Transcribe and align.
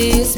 Please. 0.00 0.36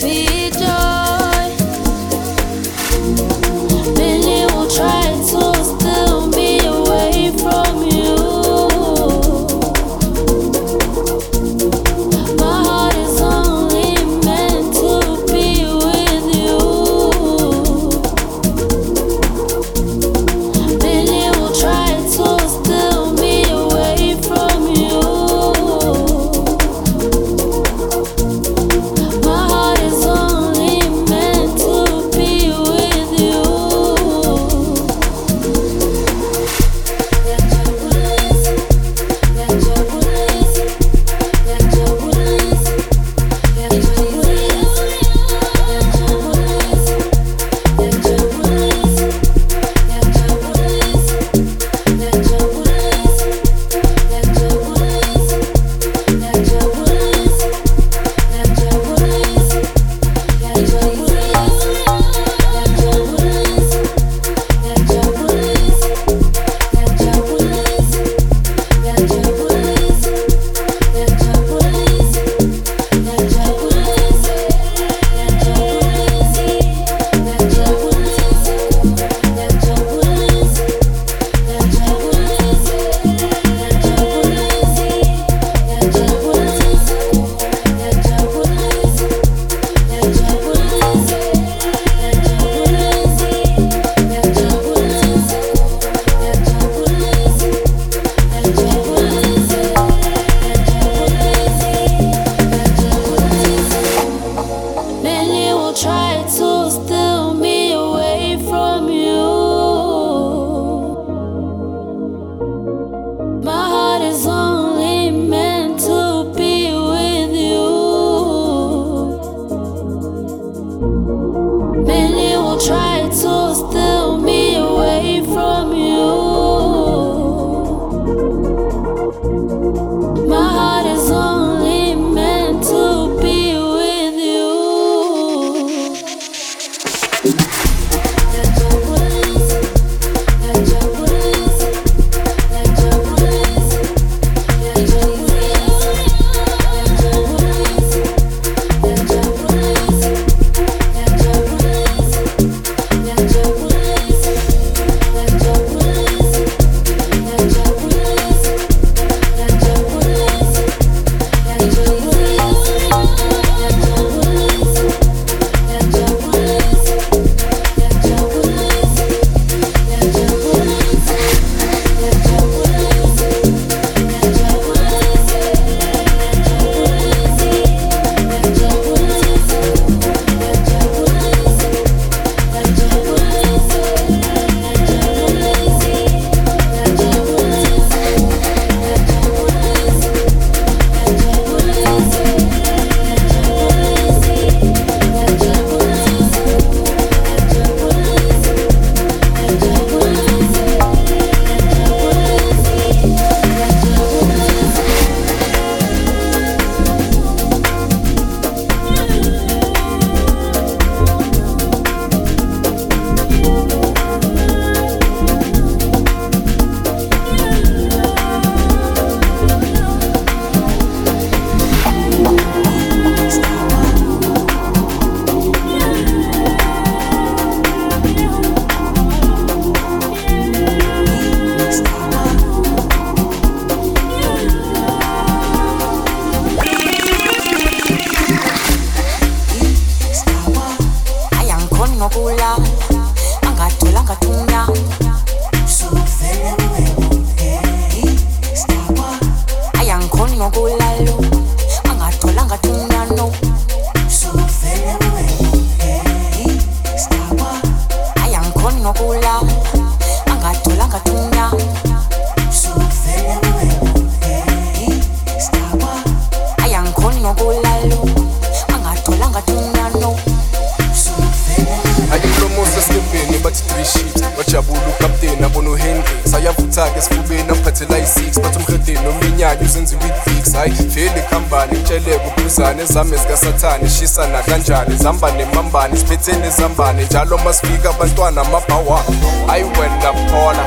zami 283.04 283.16
zikasathane 283.18 283.88
shisana 283.88 284.42
kanjani 284.42 284.96
zihamba 284.96 285.30
nemambane 285.32 285.96
siphetheni 285.96 286.48
izambane 286.48 287.04
njalo 287.04 287.38
masifika 287.38 287.90
abantwana 287.90 288.44
mabhawa 288.44 289.04
ayi 289.52 289.64
wena 289.64 290.12
phona 290.28 290.64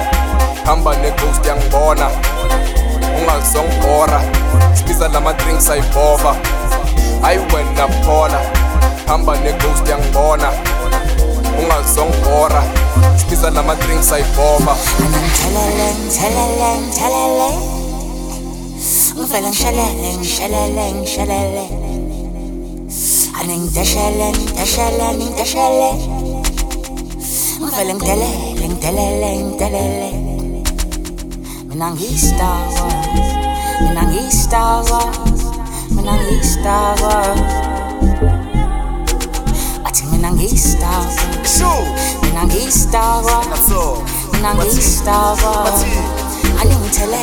hamba 0.65 0.95
neghost 0.95 1.45
yangibona 1.47 2.09
ungazongibhora 3.21 4.19
sibiza 4.77 5.07
lama-drinks 5.07 5.69
ayibhova 5.69 6.35
ayi 7.23 7.37
wena 7.39 7.87
phona 8.03 8.37
hamba 9.07 9.33
neghost 9.37 9.89
yangibona 9.89 10.49
ungazongibhora 11.63 12.63
sibiza 13.17 13.49
lama-drinks 13.49 14.11
ayibhova 14.11 14.75
uvele 19.23 19.47
ngishelele 19.49 20.13
ngishelele 20.17 20.91
ngishelele 20.93 21.92
تشلل 23.75 24.33
تشلل 24.57 25.35
تشلل 25.35 25.99
فالامتلال 27.75 28.61
امتلال 28.65 29.23
امتلال 29.23 30.23
من 31.69 31.81
عندي 31.81 32.17
ستار 32.17 32.67
وورز 32.77 33.31
من 33.81 33.97
عندي 33.97 34.31
ستار 34.31 34.91
وورز 34.91 35.43
من 35.91 36.07
عندي 36.09 36.43
ستار 36.43 36.95
وورز 37.01 37.43
أتي 39.85 40.05
من 40.05 40.25
عندي 40.25 40.47
ستار 40.57 41.05
وورز 41.05 41.61
من 42.23 42.37
عندي 42.37 42.71
ستار 42.71 43.23
وورز 43.23 43.85
من 44.33 44.45
عندي 44.45 44.81
ستار 44.81 45.37
وورز 45.45 46.22
ngithele 46.93 47.17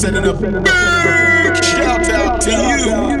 sending 0.00 0.24
a 0.24 0.32
big 0.32 1.62
shout 1.62 2.08
out 2.18 2.40
to 2.40 2.50
you. 2.50 3.19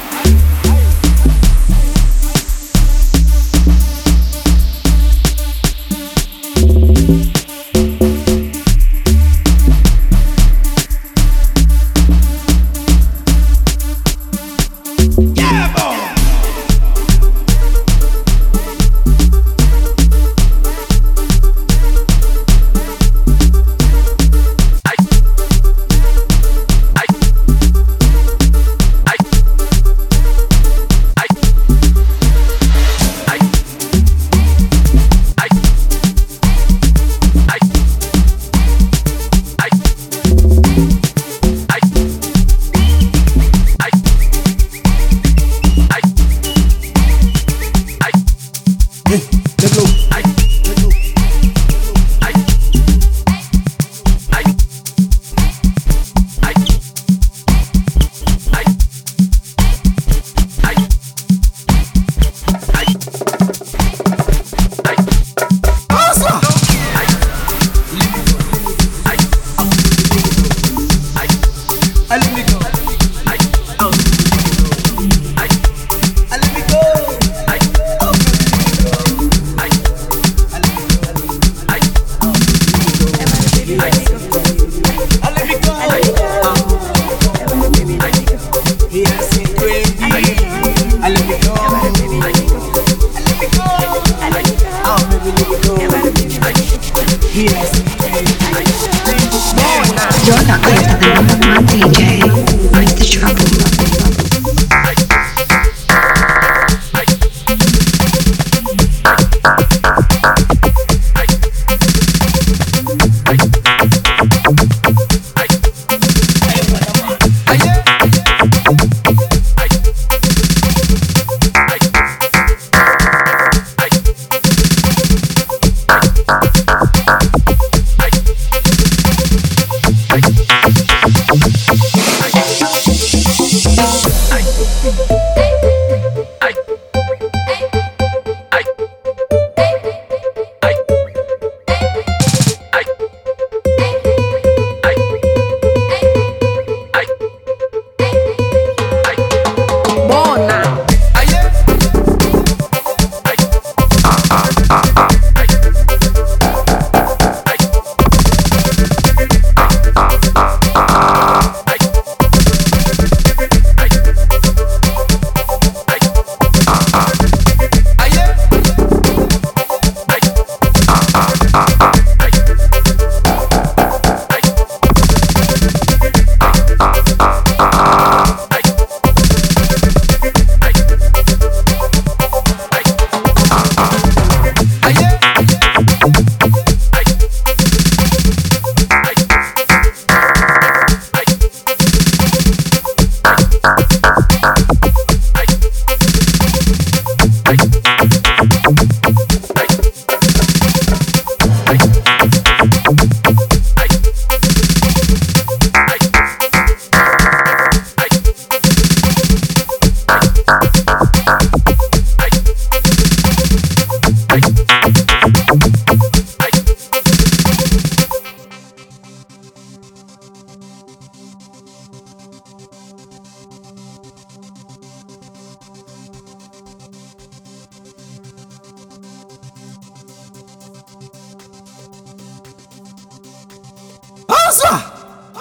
Asa! 234.48 234.74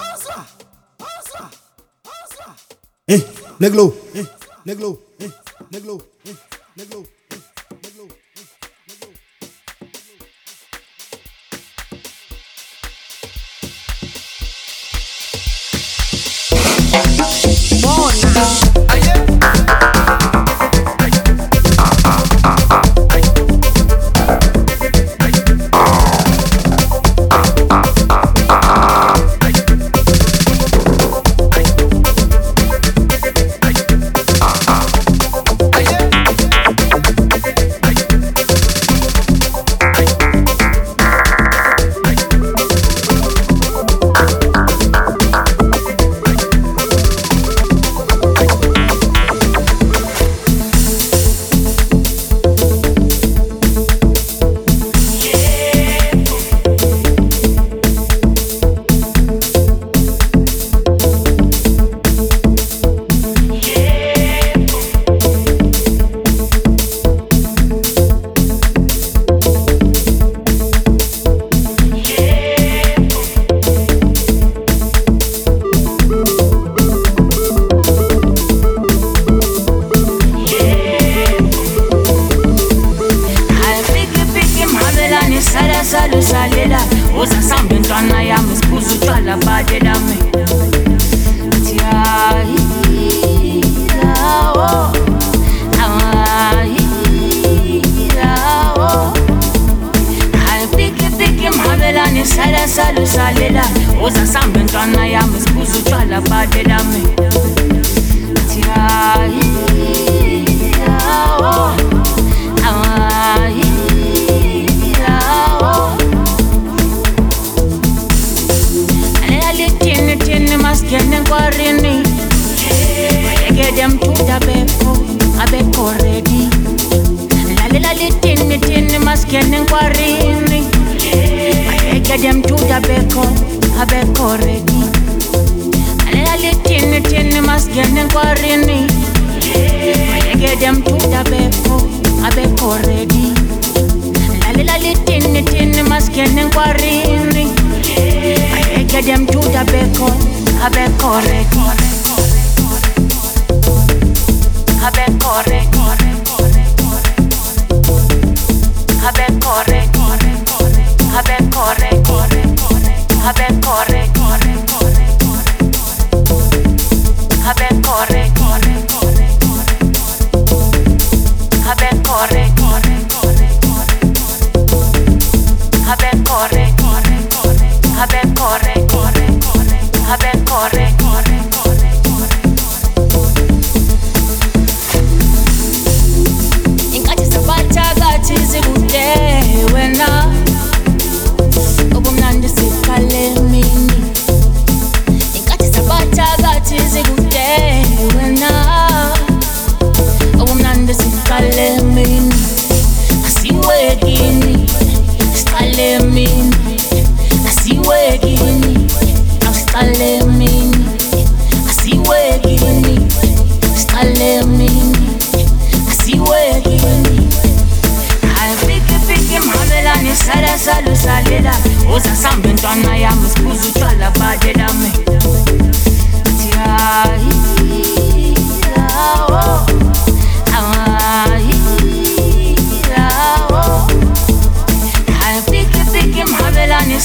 Asa! 0.06 0.36
Asa! 1.00 1.42
Asa! 2.16 2.46
Hey, 3.06 3.24
neglo! 3.58 3.94
Hey, 4.12 4.26
neglo! 4.66 4.98
Hey, 5.18 5.30
neglo! 5.72 5.96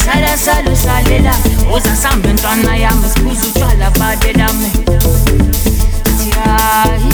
ngihlala 0.03 0.33
salusalela 0.45 1.31
uzasambe 1.75 2.29
ntwana 2.35 2.71
yami 2.83 3.07
sikuze 3.13 3.41
utshwala 3.47 3.85
balelami 3.97 4.69
thi 6.17 6.27
hayi 6.37 7.12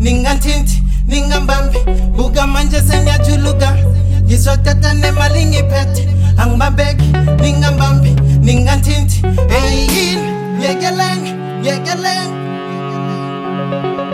ningantinti 0.00 0.82
ningambambi 1.08 1.78
buka 2.16 2.46
manje 2.46 2.80
seniyajuluka 2.80 3.76
ngizotata 4.24 4.94
nemali 4.94 5.44
ngiphethe 5.50 6.02
angibambeki 6.38 7.06
ningambambi 7.42 8.10
ningantinti 8.44 9.18
eyini 9.56 10.22
yekeleng 10.62 11.22
yekeleng 11.64 12.30
thank 13.70 13.98
you 13.98 14.07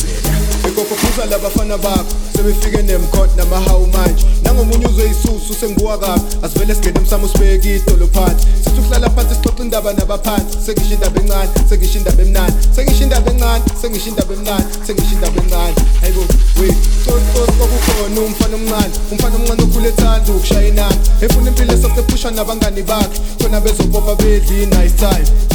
ngokophuza 0.72 1.24
labafana 1.30 1.78
bakho 1.78 2.08
sebefike 2.36 2.82
nemkhonto 2.82 3.36
namahawu 3.36 3.86
manje 3.92 4.24
nangomunye 4.44 4.86
uzoyisusu 4.88 5.54
sengibuka 5.60 5.96
kabi 5.98 6.22
asivele 6.42 6.74
singene 6.74 6.98
emsamo 6.98 7.28
sibeke 7.28 7.76
idolo 7.76 8.08
phansi 8.14 8.46
sithi 8.64 8.80
ukuhlala 8.80 9.10
phansi 9.10 9.34
sixoxe 9.34 9.62
indaba 9.64 9.92
nabaphansi 9.92 10.56
sengisho 10.66 10.94
indaba 10.94 11.16
encane 11.20 11.48
sengisho 11.68 11.98
indaba 11.98 12.22
emnani 12.22 12.54
sengisho 12.76 13.04
indaba 13.04 13.30
encane 13.32 13.64
sengisho 13.82 14.08
indaba 14.08 14.32
emnani 14.34 14.64
sengisho 14.86 15.14
indaba 15.16 15.36
encane 15.42 15.74
hayibo 16.00 16.20
we 16.60 16.68
kokukhona 17.04 18.20
umfana 18.28 18.56
omncane 18.56 18.90
umfana 19.12 19.34
omncane 19.38 19.62
okhule 19.64 19.88
ethanda 19.88 20.32
ukushaya 20.32 20.68
inani 20.68 20.96
efuna 21.24 21.48
impilo 21.50 21.72
esasephushwa 21.76 22.30
nabangani 22.36 22.82
bakhe 22.82 23.16
khona 23.40 23.58
bezobopha 23.64 24.14
bedli 24.22 24.62
i-nice 24.64 24.96
time 25.04 25.51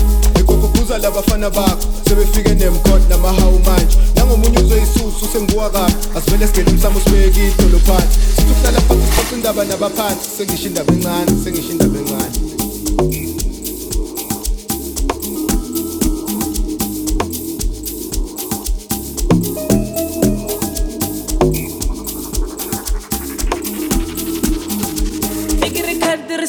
buza 0.88 0.99
labafana 0.99 1.49
bakho 1.49 1.77
sebefike 2.07 2.55
nemkot 2.55 3.09
namahawu 3.09 3.59
manje 3.59 3.97
nangomunye 4.15 4.57
uzoyisusu 4.59 5.27
senguwa 5.34 5.69
kakho 5.69 6.18
asivele 6.18 6.47
singele 6.47 6.72
mhlawumbe 6.76 6.99
usibeke 6.99 7.41
idolo 7.47 7.80
phansi 7.80 8.19
sithi 8.35 8.51
uhlala 8.53 8.81
phansi 8.81 9.05
sixoxe 9.15 9.35
indaba 9.35 9.65
nabaphansi 9.65 10.30
sengisho 10.38 10.68
indaba 10.68 10.93
encane 10.93 11.43
sengisho 11.43 11.72
indaba 11.72 11.99
encane 11.99 12.38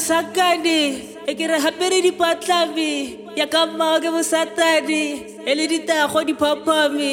Sakadi, 0.09 0.81
ekira 1.27 1.61
haperi 1.61 2.01
di 2.01 2.13
patlavi, 2.13 3.28
yakamake 3.39 4.11
busatani 4.11 5.03
eliditago 5.51 6.25
diphapame 6.29 7.11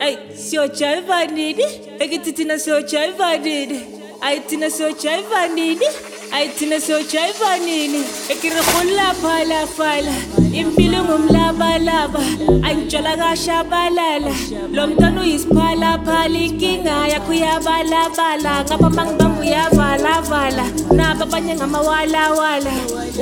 ai 0.00 0.16
siochaiva 0.44 1.18
nini 1.34 1.64
ekithi 2.02 2.32
thina 2.36 2.56
siochaiva 2.64 3.30
nini 3.44 3.80
ai 4.28 4.36
thina 4.48 4.68
siochaiva 4.76 5.42
nini 5.54 5.88
ai 6.36 6.46
thina 6.56 6.78
siochaiva 6.86 7.50
nini 7.64 8.00
ekiri 8.32 8.62
kulaphalafala 8.70 10.14
impilo 10.60 10.98
ngumlabalaba 11.06 12.20
angitshola 12.68 13.12
kashabalala 13.22 14.28
lo 14.76 14.82
mntwana 14.88 15.18
uyisiphalaphala 15.24 16.36
inkinga 16.46 16.94
yakho 17.12 17.30
uyabalabala 17.34 18.52
ngapha 18.64 18.88
mangibamba 18.96 19.30
uyavalavala 19.44 20.64
nabo 20.98 21.22
abanye 21.26 21.52
ngamawalawala 21.58 22.72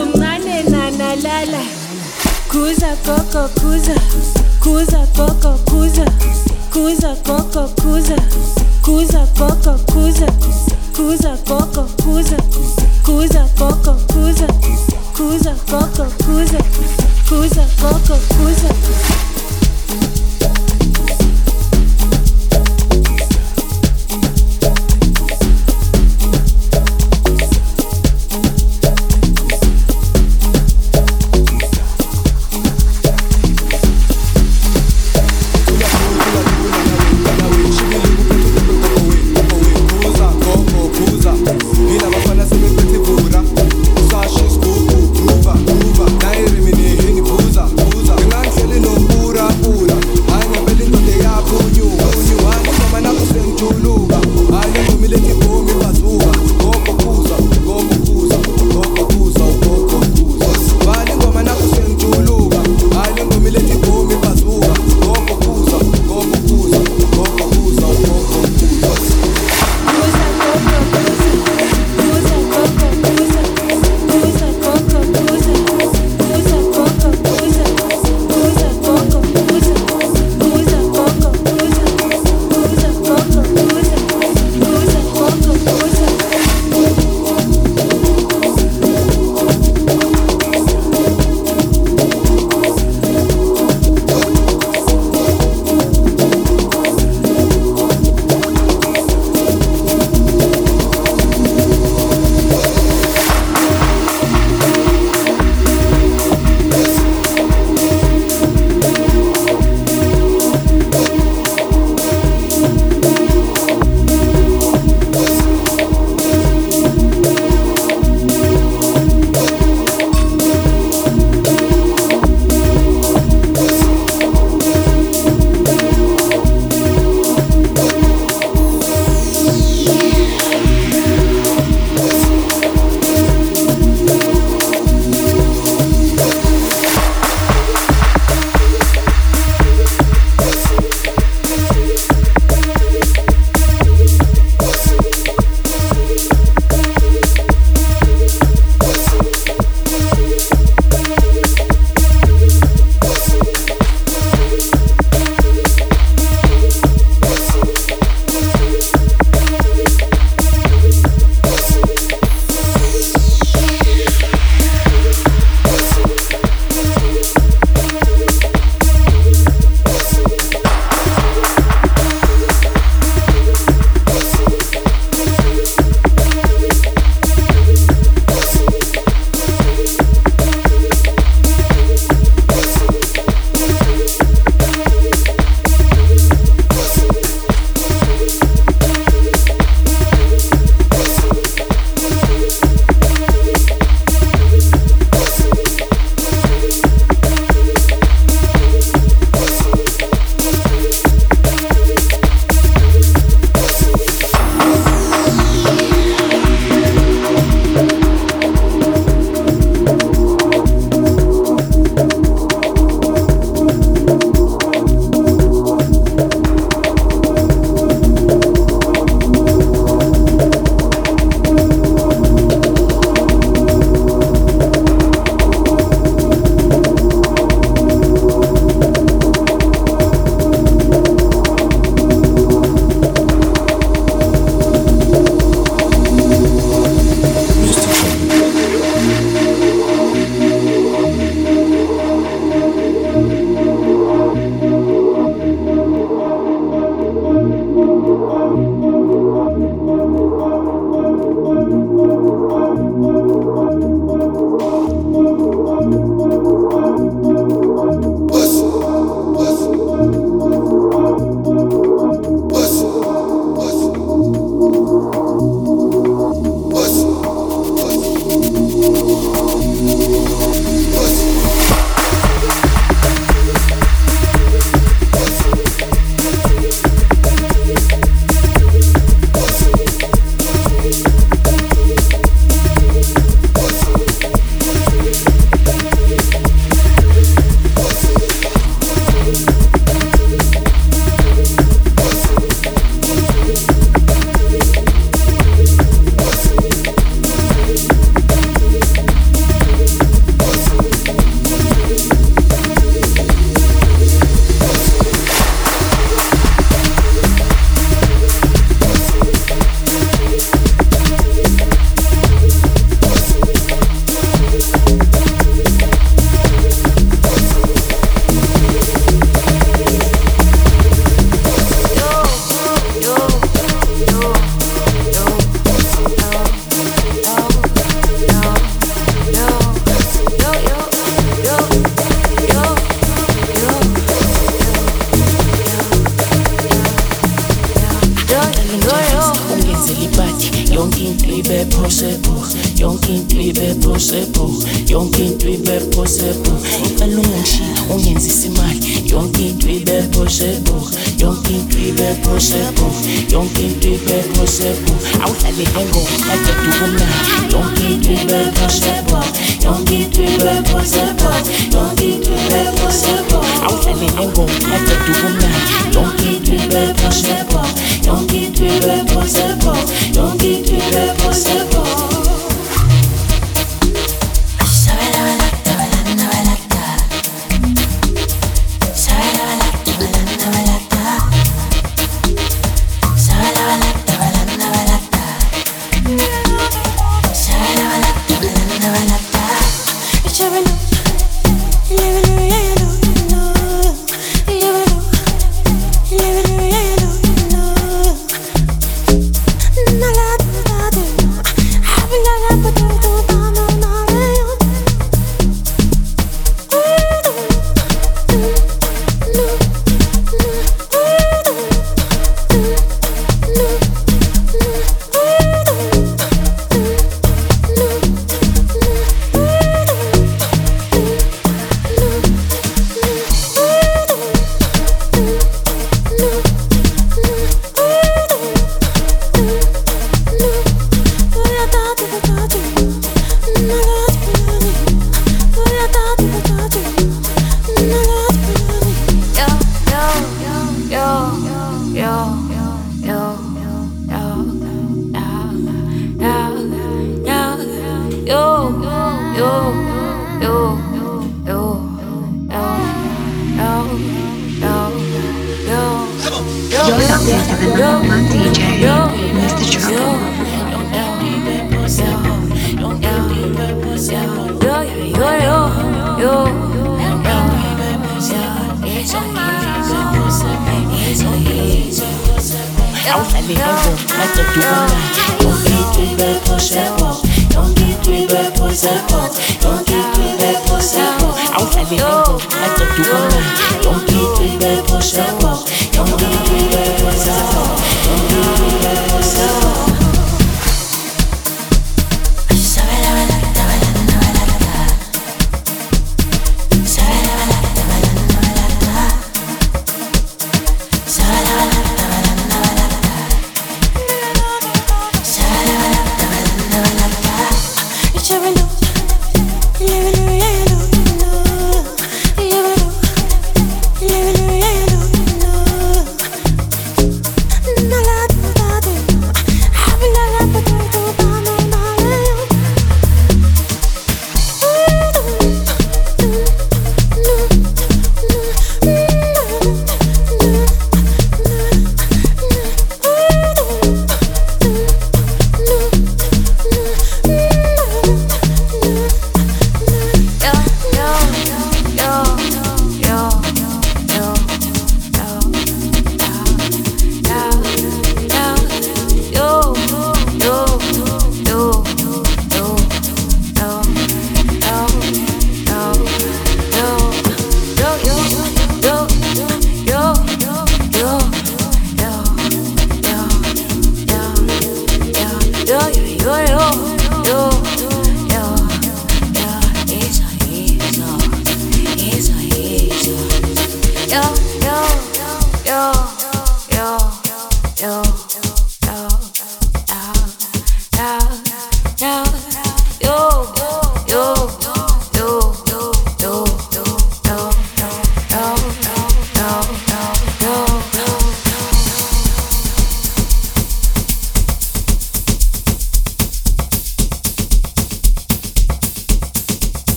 uncane 0.00 0.54
nanalala 0.72 1.60
Cusa, 2.52 2.94
coco, 3.02 3.48
cusa, 3.62 3.94
cusa, 4.60 5.06
coco, 5.16 5.56
cusa, 5.70 6.04
cusa, 6.70 7.16
coco, 7.24 7.66
cusa, 7.80 8.14
cusa, 8.82 9.26
coco, 9.34 9.74
cusa, 9.90 10.26
cusa, 10.92 11.38
coco, 11.48 11.86
cusa, 12.04 12.36
cusa, 13.06 13.48
coco, 13.58 13.96
cusa, 14.12 14.46
cusa, 15.16 15.56
coco, 15.66 16.04
cusa, 16.26 16.62
cusa, 17.24 17.66
coco, 17.80 18.18
cusa. 18.36 19.31